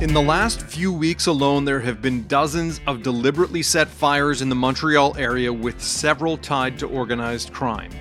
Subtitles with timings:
[0.00, 4.48] In the last few weeks alone, there have been dozens of deliberately set fires in
[4.48, 7.92] the Montreal area, with several tied to organized crime.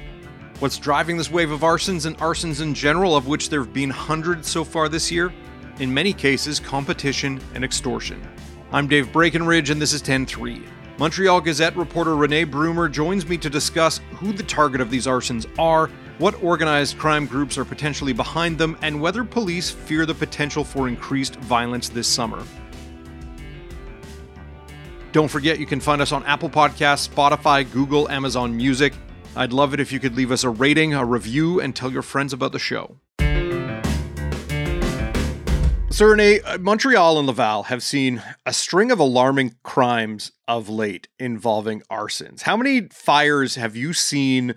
[0.60, 3.90] What's driving this wave of arsons and arsons in general, of which there have been
[3.90, 5.34] hundreds so far this year?
[5.79, 8.20] In many cases, competition and extortion.
[8.72, 10.63] I'm Dave Breckenridge, and this is 10 3.
[10.97, 15.46] Montreal Gazette reporter Rene Bruemmer joins me to discuss who the target of these arsons
[15.60, 20.63] are what organized crime groups are potentially behind them, and whether police fear the potential
[20.63, 22.43] for increased violence this summer.
[25.12, 28.93] Don't forget you can find us on Apple Podcasts, Spotify, Google, Amazon Music.
[29.35, 32.03] I'd love it if you could leave us a rating, a review, and tell your
[32.03, 32.98] friends about the show.
[35.99, 41.81] Rene, uh, Montreal and Laval have seen a string of alarming crimes of late involving
[41.91, 42.43] arsons.
[42.43, 44.55] How many fires have you seen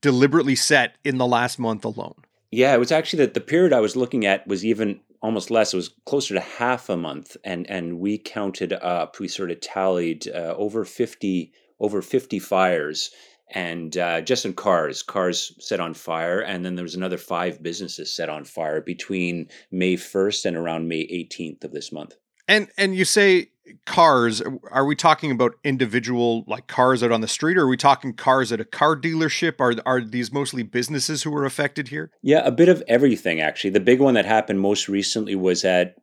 [0.00, 2.14] deliberately set in the last month alone.
[2.50, 5.72] Yeah, it was actually that the period I was looking at was even almost less.
[5.72, 9.18] It was closer to half a month, and and we counted up.
[9.20, 13.10] We sort of tallied uh, over fifty over fifty fires,
[13.52, 17.62] and uh, just in cars, cars set on fire, and then there was another five
[17.62, 22.14] businesses set on fire between May first and around May eighteenth of this month.
[22.48, 23.50] And and you say
[23.86, 27.76] cars, are we talking about individual like cars out on the street, or are we
[27.76, 29.60] talking cars at a car dealership?
[29.60, 32.10] Are are these mostly businesses who are affected here?
[32.22, 33.70] Yeah, a bit of everything actually.
[33.70, 35.96] The big one that happened most recently was at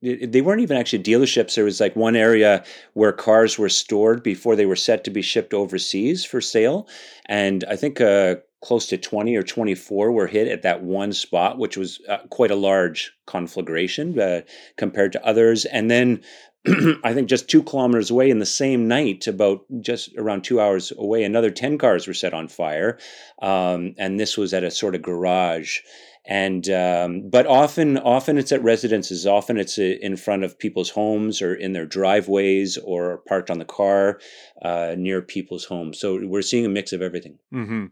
[0.00, 1.54] they weren't even actually dealerships.
[1.56, 5.22] There was like one area where cars were stored before they were set to be
[5.22, 6.88] shipped overseas for sale,
[7.26, 11.58] and I think uh, close to 20 or 24 were hit at that one spot,
[11.58, 14.40] which was uh, quite a large conflagration uh,
[14.76, 15.64] compared to others.
[15.66, 16.20] And then
[17.04, 20.92] I think just two kilometers away in the same night, about just around two hours
[20.96, 22.98] away, another 10 cars were set on fire.
[23.40, 25.78] Um, and this was at a sort of garage.
[26.24, 29.26] And, um, but often, often it's at residences.
[29.26, 33.64] Often it's in front of people's homes or in their driveways or parked on the
[33.64, 34.20] car
[34.60, 35.98] uh, near people's homes.
[35.98, 37.38] So we're seeing a mix of everything.
[37.52, 37.86] Mm-hmm.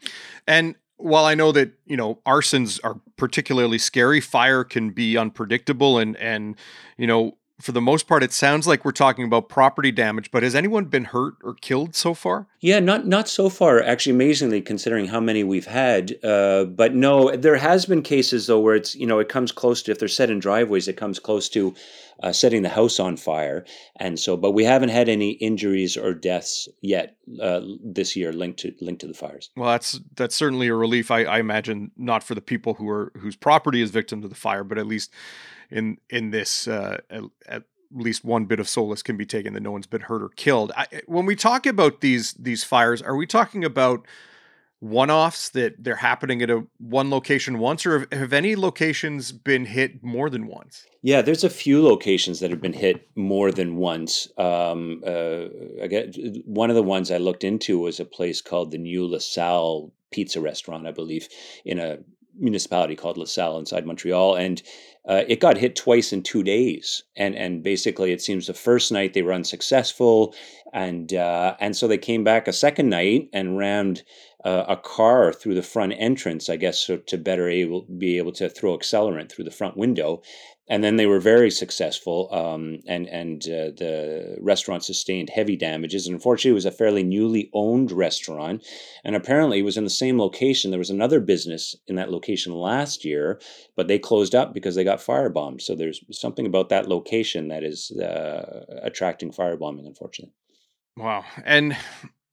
[0.46, 5.98] And while I know that you know arsons are particularly scary, fire can be unpredictable,
[5.98, 6.56] and and
[6.96, 10.42] you know for the most part, it sounds like we're talking about property damage, but
[10.42, 12.46] has anyone been hurt or killed so far?
[12.60, 13.82] Yeah, not not so far.
[13.82, 16.22] Actually, amazingly, considering how many we've had.
[16.22, 19.82] Uh, but no, there has been cases though where it's you know it comes close
[19.82, 21.74] to if they're set in driveways, it comes close to
[22.22, 23.64] uh, setting the house on fire,
[23.96, 24.36] and so.
[24.36, 29.00] But we haven't had any injuries or deaths yet uh, this year linked to linked
[29.02, 29.50] to the fires.
[29.56, 31.10] Well, that's that's certainly a relief.
[31.10, 34.34] I, I imagine not for the people who are whose property is victim to the
[34.34, 35.12] fire, but at least
[35.70, 37.62] in in this uh, at, at,
[37.92, 40.72] least one bit of solace can be taken that no one's been hurt or killed.
[40.76, 44.04] I, when we talk about these these fires, are we talking about
[44.80, 49.64] one-offs that they're happening at a one location once, or have, have any locations been
[49.64, 50.84] hit more than once?
[51.02, 54.28] Yeah, there's a few locations that have been hit more than once.
[54.36, 55.46] Um, uh,
[55.82, 59.06] I get, one of the ones I looked into was a place called the New
[59.06, 61.28] LaSalle Pizza Restaurant, I believe,
[61.64, 61.98] in a
[62.38, 64.62] municipality called LaSalle inside Montreal, and
[65.08, 67.02] uh, it got hit twice in two days.
[67.16, 70.34] And and basically, it seems the first night they were unsuccessful,
[70.72, 74.02] and uh, and so they came back a second night and rammed
[74.46, 78.30] uh, a car through the front entrance, I guess, so to better able be able
[78.32, 80.22] to throw accelerant through the front window,
[80.68, 82.28] and then they were very successful.
[82.32, 86.06] Um, and and uh, the restaurant sustained heavy damages.
[86.06, 88.64] And unfortunately, it was a fairly newly owned restaurant,
[89.04, 90.70] and apparently it was in the same location.
[90.70, 93.40] There was another business in that location last year,
[93.74, 95.60] but they closed up because they got firebombed.
[95.60, 100.34] So there's something about that location that is uh, attracting firebombing, unfortunately.
[100.96, 101.24] Wow.
[101.44, 101.76] And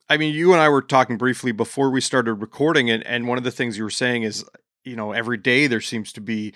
[0.09, 3.37] I mean, you and I were talking briefly before we started recording, and, and one
[3.37, 4.43] of the things you were saying is,
[4.83, 6.53] you know, every day there seems to be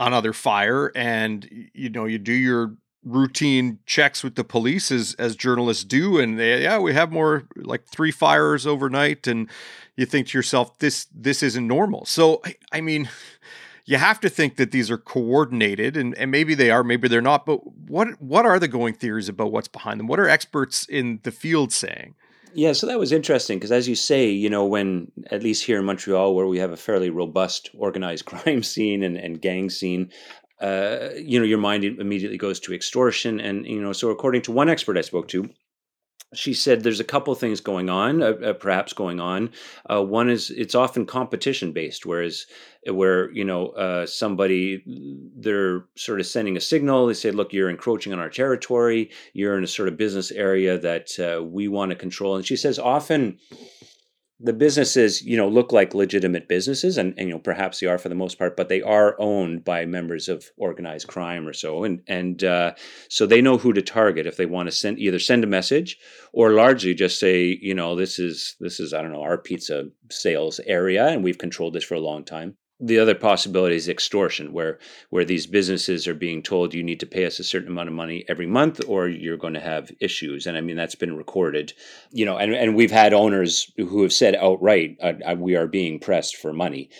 [0.00, 2.74] another fire and you know you do your
[3.04, 7.44] routine checks with the police as as journalists do and they, yeah we have more
[7.56, 9.48] like three fires overnight and
[9.96, 12.04] you think to yourself this this isn't normal.
[12.06, 13.08] So i, I mean
[13.84, 17.20] you have to think that these are coordinated and, and maybe they are maybe they're
[17.20, 20.06] not but what what are the going theories about what's behind them?
[20.06, 22.14] What are experts in the field saying
[22.54, 25.78] yeah, so that was interesting because, as you say, you know, when at least here
[25.78, 30.10] in Montreal, where we have a fairly robust organized crime scene and, and gang scene,
[30.60, 33.40] uh, you know, your mind immediately goes to extortion.
[33.40, 35.48] And, you know, so according to one expert I spoke to,
[36.32, 39.50] she said there's a couple things going on, uh, uh, perhaps going on.
[39.90, 42.46] Uh, one is it's often competition based, whereas
[42.88, 44.82] uh, where you know uh, somebody
[45.36, 47.06] they're sort of sending a signal.
[47.06, 49.10] They say, "Look, you're encroaching on our territory.
[49.32, 52.56] You're in a sort of business area that uh, we want to control." And she
[52.56, 53.38] says often
[54.42, 57.98] the businesses, you know, look like legitimate businesses, and, and you know perhaps they are
[57.98, 61.84] for the most part, but they are owned by members of organized crime or so,
[61.84, 62.72] and and uh,
[63.08, 65.98] so they know who to target if they want to send either send a message
[66.32, 69.88] or largely just say, you know, this is this is I don't know our pizza
[70.10, 74.52] sales area, and we've controlled this for a long time the other possibility is extortion
[74.52, 74.78] where
[75.10, 77.94] where these businesses are being told you need to pay us a certain amount of
[77.94, 80.46] money every month or you're going to have issues.
[80.46, 81.72] And i mean that's been recorded
[82.10, 85.66] you know and, and we've had owners who have said outright uh, uh we are
[85.66, 86.90] being pressed for money.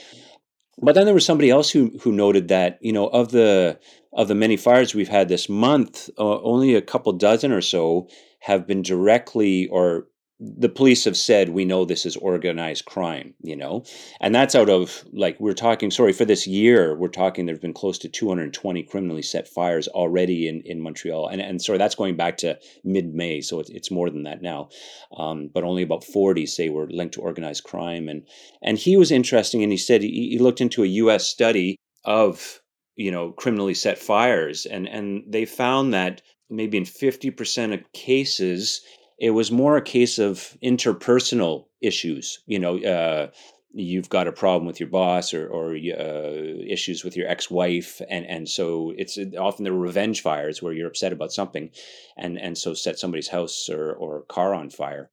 [0.82, 3.78] But then there was somebody else who who noted that you know of the
[4.12, 8.08] of the many fires we've had this month uh, only a couple dozen or so
[8.40, 10.06] have been directly or
[10.40, 13.84] the police have said we know this is organized crime you know?
[14.20, 17.74] And that's out of like we're talking sorry for this year we're talking there's been
[17.74, 21.28] close to 220 criminally set fires already in, in montreal.
[21.28, 24.68] And, and sorry that's going back to mid-may so it's, it's more than that now.
[25.16, 28.08] Um, but only about 40 say were linked to organized crime.
[28.08, 28.26] And
[28.62, 32.60] and he was interesting and he said he, he looked into a us study of
[32.96, 34.66] you know criminally set fires.
[34.66, 38.80] And and they found that maybe in 50% of cases
[39.20, 42.40] it was more a case of interpersonal issues.
[42.46, 43.28] You know, uh,
[43.72, 48.26] you've got a problem with your boss or, or uh, issues with your ex-wife and,
[48.26, 51.70] and so it's often the revenge fires where you're upset about something
[52.16, 55.10] and, and so set somebody's house or, or car on fire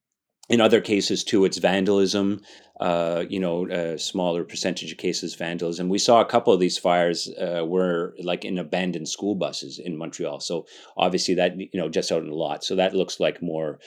[0.49, 2.41] in other cases too it's vandalism
[2.79, 5.89] uh, you know a smaller percentage of cases vandalism.
[5.89, 9.97] We saw a couple of these fires uh, were like in abandoned school buses in
[9.97, 10.39] montreal.
[10.39, 12.63] So obviously that you know just out in a lot.
[12.63, 13.79] So that looks like more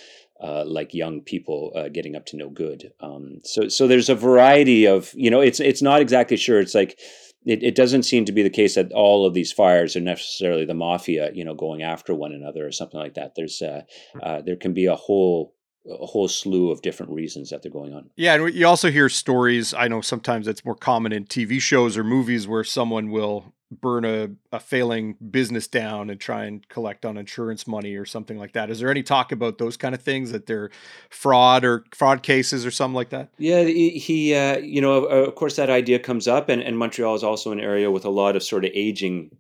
[0.43, 2.93] uh, like young people uh, getting up to no good.
[3.01, 6.59] Um, so so there's a variety of you know it's it's not exactly sure.
[6.59, 6.99] It's like
[7.47, 10.65] it, it doesn't seem to be the case that all of these fires are necessarily
[10.65, 13.35] the mafia, you know, going after one another or something like that.
[13.37, 13.83] There's uh,
[14.21, 15.55] uh, there can be a whole
[15.89, 18.11] a whole slew of different reasons that they're going on.
[18.17, 19.73] Yeah, and you also hear stories.
[19.73, 24.05] I know sometimes it's more common in TV shows or movies where someone will burn
[24.05, 28.53] a, a failing business down and try and collect on insurance money or something like
[28.53, 28.69] that.
[28.69, 30.71] Is there any talk about those kind of things that they're
[31.09, 33.31] fraud or fraud cases or something like that?
[33.39, 37.15] Yeah, he, he uh, you know, of course that idea comes up, and, and Montreal
[37.15, 39.31] is also an area with a lot of sort of aging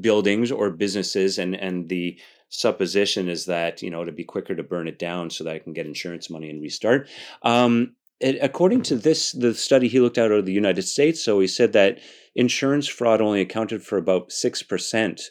[0.00, 4.62] buildings or businesses, and and the supposition is that you know to be quicker to
[4.62, 7.08] burn it down so that I can get insurance money and restart.
[7.42, 11.22] Um, it, according to this, the study he looked at out of the United States,
[11.22, 11.98] so he said that
[12.34, 15.22] insurance fraud only accounted for about six percent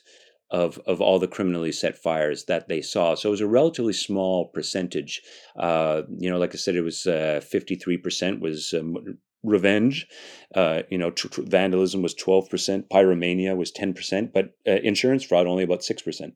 [0.51, 3.15] of of all the criminally set fires that they saw.
[3.15, 5.21] So it was a relatively small percentage.
[5.57, 7.03] Uh, you know, like I said, it was
[7.43, 10.07] fifty three percent was um, revenge.
[10.53, 14.73] Uh, you know, tr- tr- vandalism was twelve percent, pyromania was ten percent, but uh,
[14.83, 16.35] insurance fraud only about six percent.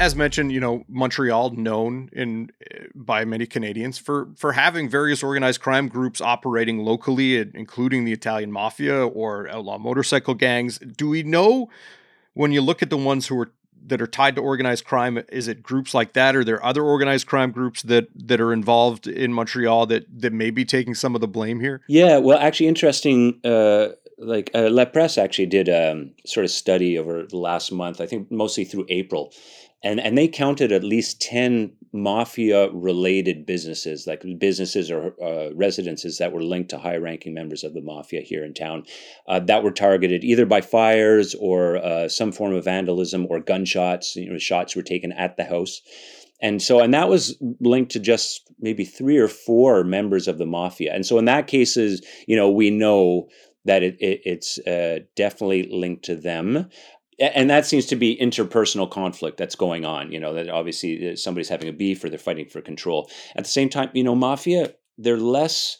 [0.00, 2.50] As mentioned, you know, Montreal known in
[2.94, 8.50] by many Canadians for for having various organized crime groups operating locally, including the Italian
[8.50, 10.78] mafia or outlaw motorcycle gangs.
[10.78, 11.68] Do we know
[12.32, 13.52] when you look at the ones who are
[13.86, 15.22] that are tied to organized crime?
[15.30, 18.54] Is it groups like that, or are there other organized crime groups that that are
[18.54, 21.82] involved in Montreal that that may be taking some of the blame here?
[21.88, 23.38] Yeah, well, actually, interesting.
[23.44, 27.72] Uh, like uh, La Presse actually did a um, sort of study over the last
[27.72, 28.00] month.
[28.00, 29.32] I think mostly through April,
[29.82, 36.18] and and they counted at least 10 mafia related businesses like businesses or uh, residences
[36.18, 38.84] that were linked to high ranking members of the mafia here in town
[39.28, 44.14] uh, that were targeted either by fires or uh, some form of vandalism or gunshots
[44.16, 45.80] you know shots were taken at the house.
[46.42, 50.46] And so and that was linked to just maybe three or four members of the
[50.46, 50.94] mafia.
[50.94, 53.28] And so in that cases you know we know
[53.66, 56.70] that it, it, it's uh, definitely linked to them
[57.20, 61.16] and that seems to be interpersonal conflict that's going on you know that obviously uh,
[61.16, 63.10] somebody's having a beef or they're fighting for control.
[63.36, 65.78] At the same time you know mafia they're less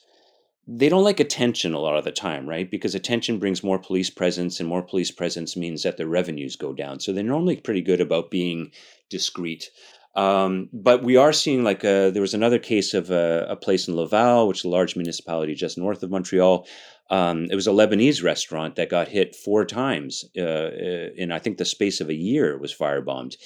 [0.66, 2.70] they don't like attention a lot of the time right?
[2.70, 6.72] Because attention brings more police presence and more police presence means that their revenues go
[6.72, 7.00] down.
[7.00, 8.70] So they're normally pretty good about being
[9.08, 9.70] discreet
[10.14, 13.56] um, but we are seeing like a, uh, there was another case of a, a
[13.56, 16.66] place in Laval, which is a large municipality just north of Montreal,
[17.10, 21.38] Um, it was a Lebanese restaurant that got hit four times uh, uh in, I
[21.40, 22.58] think, the space of a year.
[22.58, 23.36] Was firebombed,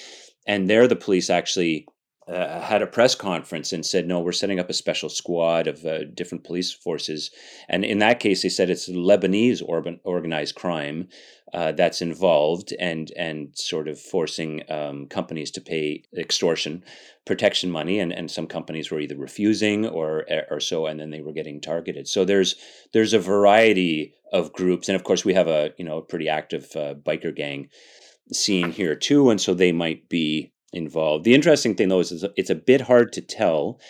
[0.47, 1.87] and there the police actually
[2.26, 5.85] uh, had a press conference and said, "No, we're setting up a special squad of
[5.85, 7.31] uh, different police forces."
[7.69, 11.09] And in that case, they said it's Lebanese or- organized crime
[11.52, 16.83] uh, that's involved, and and sort of forcing um, companies to pay extortion,
[17.26, 21.11] protection money, and and some companies were either refusing or eh, or so, and then
[21.11, 22.09] they were getting targeted.
[22.09, 22.57] So there's
[22.93, 26.28] there's a variety of groups, and of course we have a you know a pretty
[26.28, 27.69] active uh, biker gang
[28.33, 31.25] scene here too, and so they might be involved.
[31.25, 33.81] The interesting thing, though, is it's a bit hard to tell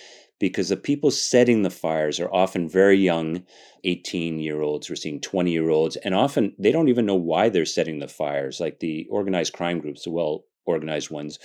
[0.41, 3.45] because the people setting the fires are often very young
[3.85, 7.49] 18 year olds we're seeing 20 year olds and often they don't even know why
[7.49, 11.39] they're setting the fires like the organized crime groups the well organized ones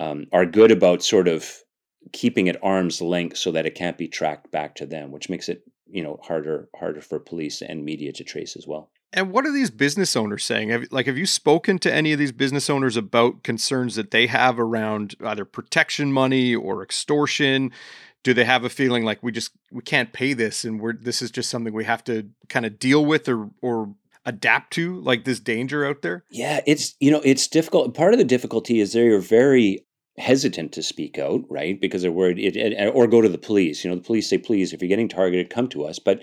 [0.00, 1.62] um, are good about sort of
[2.12, 5.48] keeping at arm's length so that it can't be tracked back to them which makes
[5.48, 9.46] it you know harder harder for police and media to trace as well and what
[9.46, 10.70] are these business owners saying?
[10.70, 14.26] Have, like, have you spoken to any of these business owners about concerns that they
[14.26, 17.72] have around either protection money or extortion?
[18.22, 21.20] Do they have a feeling like we just we can't pay this, and we're this
[21.22, 25.24] is just something we have to kind of deal with or or adapt to, like
[25.24, 26.24] this danger out there?
[26.30, 27.94] Yeah, it's you know it's difficult.
[27.94, 29.84] Part of the difficulty is they are very
[30.18, 31.80] hesitant to speak out, right?
[31.80, 33.82] Because they're worried, it, or go to the police.
[33.82, 36.22] You know, the police say, "Please, if you're getting targeted, come to us." But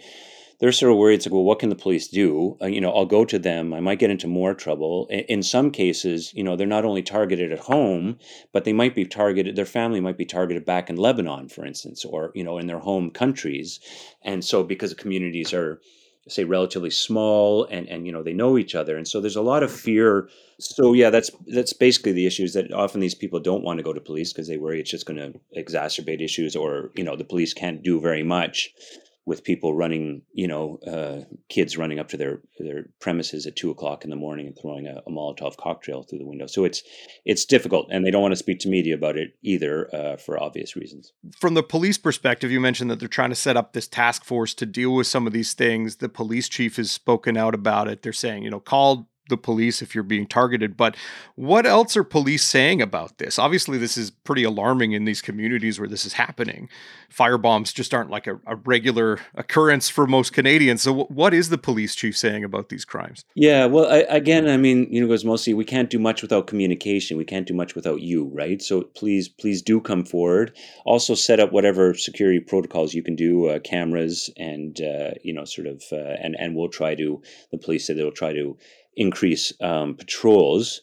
[0.59, 1.15] they're sort of worried.
[1.15, 2.57] It's like, well, what can the police do?
[2.61, 3.73] Uh, you know, I'll go to them.
[3.73, 5.07] I might get into more trouble.
[5.09, 8.19] In, some cases, you know, they're not only targeted at home,
[8.51, 9.55] but they might be targeted.
[9.55, 12.79] Their family might be targeted back in Lebanon, for instance, or you know, in their
[12.79, 13.79] home countries.
[14.21, 15.79] And so, because communities are
[16.27, 19.41] say relatively small and and you know they know each other and so there's a
[19.41, 23.39] lot of fear so yeah that's that's basically the issue is that often these people
[23.39, 26.55] don't want to go to police because they worry it's just going to exacerbate issues
[26.55, 28.71] or you know the police can't do very much
[29.29, 33.69] with people running, you know, uh, kids running up to their their premises at two
[33.69, 36.47] o'clock in the morning and throwing a, a, Molotov cocktail through the window.
[36.47, 36.81] So it's
[37.25, 40.41] it's difficult, and they don't want to speak to media about it either uh, for
[40.41, 41.13] obvious reasons.
[41.39, 44.55] From the police perspective, you mentioned that they're trying to set up this task force
[44.55, 45.97] to deal with some of these things.
[45.97, 48.01] The police chief has spoken out about it.
[48.01, 50.75] They're saying, you know, call the police if you're being targeted.
[50.75, 50.95] But
[51.35, 53.39] what else are police saying about this?
[53.39, 56.69] Obviously, this is pretty alarming in these communities where this is happening.
[57.15, 60.83] Firebombs just aren't like a, a regular occurrence for most Canadians.
[60.83, 63.23] So, w- what is the police chief saying about these crimes?
[63.35, 66.47] Yeah, well, I, again, I mean, you know, because mostly we can't do much without
[66.47, 67.17] communication.
[67.17, 68.61] We can't do much without you, right?
[68.61, 70.55] So please, please do come forward.
[70.85, 75.45] Also, set up whatever security protocols you can do, uh, cameras, and uh, you know,
[75.45, 77.21] sort of, uh, and and we'll try to.
[77.51, 78.57] The police said they'll try to
[78.99, 80.81] increase um, patrols.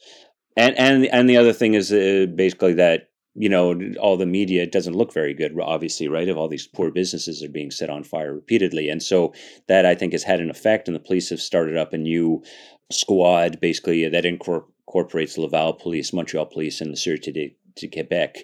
[0.57, 4.67] And, and and the other thing is uh, basically that you know all the media
[4.67, 8.03] doesn't look very good obviously right if all these poor businesses are being set on
[8.03, 9.35] fire repeatedly and so
[9.69, 12.43] that i think has had an effect and the police have started up a new
[12.91, 18.39] squad basically that incorporates laval police montreal police and the sûreté de, de quebec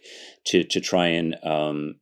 [0.45, 1.95] to to try and um,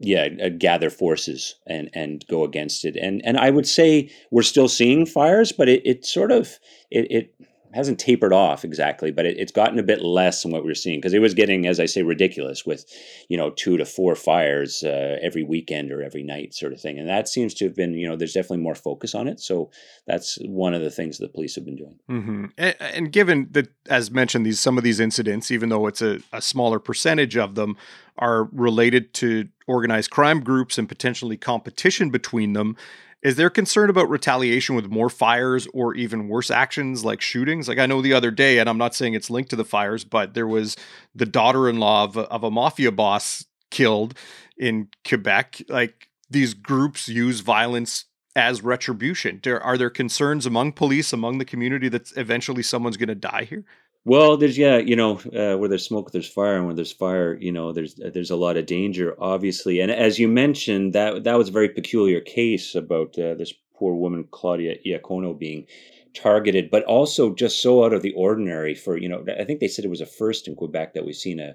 [0.00, 2.96] yeah uh, gather forces and and go against it.
[2.96, 6.58] And and i would say we're still seeing fires but it, it sort of
[6.90, 7.34] it, it
[7.74, 10.74] hasn't tapered off exactly, but it, it's gotten a bit less than what we were
[10.74, 12.84] seeing because it was getting, as I say, ridiculous with,
[13.28, 16.98] you know, two to four fires uh, every weekend or every night, sort of thing.
[16.98, 19.40] And that seems to have been, you know, there's definitely more focus on it.
[19.40, 19.70] So
[20.06, 21.98] that's one of the things the police have been doing.
[22.08, 22.44] Mm-hmm.
[22.56, 26.20] And, and, given that, as mentioned, these some of these incidents, even though it's a,
[26.32, 27.76] a smaller percentage of them,
[28.18, 32.76] are related to organized crime groups and potentially competition between them
[33.24, 37.66] is there concern about retaliation with more fires or even worse actions like shootings?
[37.66, 40.04] Like I know the other day, and I'm not saying it's linked to the fires,
[40.04, 40.76] but there was
[41.14, 44.14] the daughter-in-law of, of a mafia boss killed
[44.58, 45.62] in Quebec.
[45.70, 48.04] Like these groups use violence
[48.36, 49.40] as retribution.
[49.46, 53.64] Are there concerns among police, among the community that eventually someone's going to die here?
[54.06, 57.38] Well, there's yeah, you know, uh, where there's smoke, there's fire, and where there's fire,
[57.40, 59.80] you know, there's uh, there's a lot of danger, obviously.
[59.80, 63.94] And as you mentioned, that that was a very peculiar case about uh, this poor
[63.94, 65.66] woman Claudia Iacono being
[66.12, 68.74] targeted, but also just so out of the ordinary.
[68.74, 71.16] For you know, I think they said it was a first in Quebec that we've
[71.16, 71.54] seen a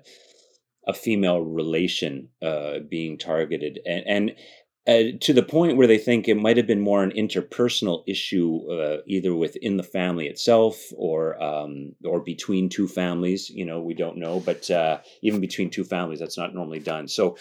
[0.88, 4.36] a female relation uh, being targeted, and and
[4.90, 8.68] uh, to the point where they think it might have been more an interpersonal issue,
[8.72, 13.52] uh, either within the family itself or um, or between two families.
[13.52, 17.08] You know, we don't know, but uh, even between two families, that's not normally done.
[17.08, 17.38] So,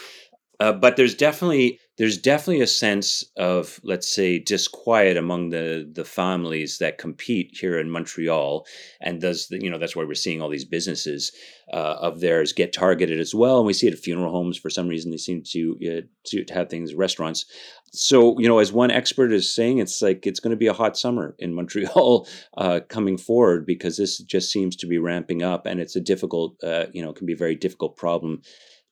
[0.61, 6.05] uh, but there's definitely there's definitely a sense of, let's say, disquiet among the the
[6.05, 8.67] families that compete here in Montreal,
[9.00, 11.33] and does the, you know that's why we're seeing all these businesses
[11.73, 14.71] uh, of theirs get targeted as well, and we see it at funeral homes for
[14.71, 17.47] some reason they seem to uh, to have things restaurants.
[17.93, 20.73] So you know, as one expert is saying, it's like it's going to be a
[20.73, 25.67] hot summer in Montreal uh, coming forward because this just seems to be ramping up,
[25.67, 28.43] and it's a difficult, uh, you know, can be a very difficult problem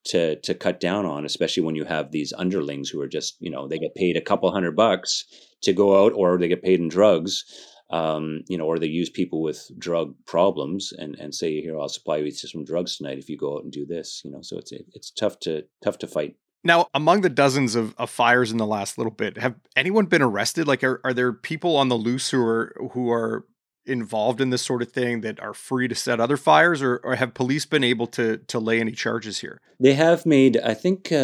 [0.06, 3.50] to to cut down on, especially when you have these underlings who are just you
[3.50, 5.25] know they get paid a couple hundred bucks
[5.62, 7.44] to go out, or they get paid in drugs,
[7.90, 11.88] um, you know, or they use people with drug problems and and say here I'll
[11.88, 14.40] supply you with some drugs tonight if you go out and do this, you know.
[14.42, 16.36] So it's it's tough to tough to fight.
[16.64, 20.20] Now, among the dozens of, of fires in the last little bit, have anyone been
[20.20, 20.66] arrested?
[20.66, 23.46] Like, are, are there people on the loose who are who are
[23.86, 27.14] involved in this sort of thing that are free to set other fires, or, or
[27.16, 29.60] have police been able to to lay any charges here?
[29.78, 31.14] They have made, I think, uh,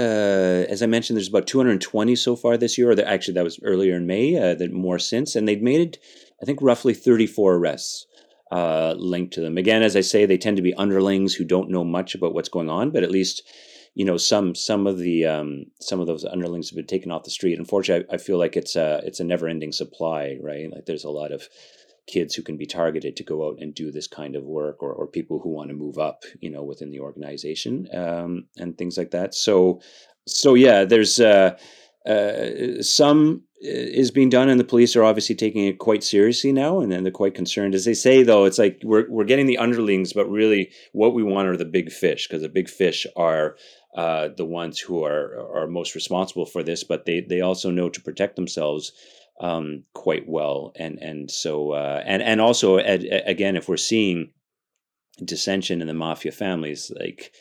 [0.69, 2.91] as I mentioned, there's about 220 so far this year.
[2.91, 4.37] Or actually, that was earlier in May.
[4.37, 5.99] Uh, that more since, and they've made,
[6.41, 8.07] I think, roughly 34 arrests.
[8.51, 11.71] Uh, linked to them again, as I say, they tend to be underlings who don't
[11.71, 13.43] know much about what's going on, but at least
[13.95, 17.25] you know some some of the um, some of those underlings have been taken off
[17.25, 17.59] the street.
[17.59, 20.71] Unfortunately, I, I feel like it's a it's a never ending supply, right?
[20.71, 21.49] Like there's a lot of
[22.07, 24.93] kids who can be targeted to go out and do this kind of work or,
[24.93, 28.99] or people who want to move up you know within the organization um, and things
[28.99, 29.35] like that.
[29.35, 29.81] So
[30.27, 31.57] so yeah there's uh,
[32.07, 36.81] uh, some is being done and the police are obviously taking it quite seriously now
[36.81, 37.77] and, and they're quite concerned.
[37.77, 41.23] As they say though it's like we're, we're getting the underlings but really what we
[41.23, 43.57] want are the big fish because the big fish are
[43.97, 47.89] uh, the ones who are are most responsible for this but they they also know
[47.89, 48.93] to protect themselves
[49.41, 54.31] um, quite well, and and so uh, and and also again, if we're seeing
[55.25, 57.33] dissension in the mafia families, like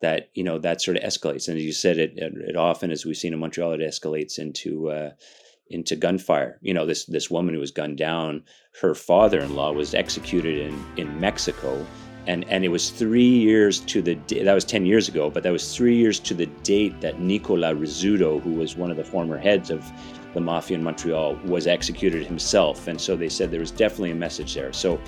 [0.00, 2.90] that, you know, that sort of escalates, and as you said, it, it, it often,
[2.90, 5.10] as we've seen in Montreal, it escalates into uh,
[5.70, 6.58] into gunfire.
[6.62, 8.44] You know, this this woman who was gunned down,
[8.80, 11.84] her father-in-law was executed in in Mexico.
[12.26, 15.44] And, and it was three years to the day, that was 10 years ago, but
[15.44, 19.04] that was three years to the date that Nicola Rizzuto, who was one of the
[19.04, 19.82] former heads of
[20.34, 22.88] the mafia in Montreal, was executed himself.
[22.88, 24.72] And so they said there was definitely a message there.
[24.72, 25.00] So,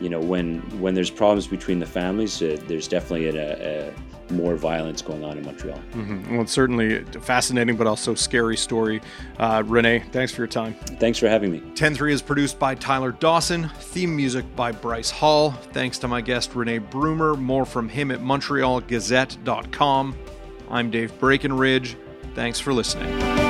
[0.00, 3.94] you know, when when there's problems between the families, uh, there's definitely a, a,
[4.32, 5.78] more violence going on in Montreal.
[5.92, 6.32] Mm-hmm.
[6.32, 9.02] Well, it's certainly a fascinating but also scary story.
[9.38, 10.74] Uh, Rene, thanks for your time.
[10.98, 11.60] Thanks for having me.
[11.60, 15.50] 10-3 is produced by Tyler Dawson, theme music by Bryce Hall.
[15.50, 17.38] Thanks to my guest Rene Bruemmer.
[17.38, 20.16] More from him at montrealgazette.com.
[20.70, 21.96] I'm Dave Breckenridge.
[22.34, 23.41] Thanks for listening.